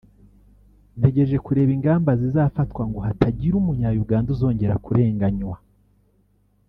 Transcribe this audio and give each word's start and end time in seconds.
ntegereje 0.97 1.37
kureba 1.45 1.71
ingamba 1.77 2.11
zizafatwa 2.21 2.83
ngo 2.89 2.99
hatagira 3.05 3.55
Umunya-Uganda 3.61 4.27
uzongera 4.35 4.81
kurenganywa 4.85 5.57